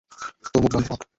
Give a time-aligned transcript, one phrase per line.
[0.45, 1.01] তোর মুখ বন্ধ রাখ।